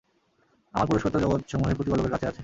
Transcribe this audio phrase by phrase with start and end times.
[0.73, 2.39] আমার পুরস্কার তো জগতসমূহের প্রতিপালকের কাছেই আছে।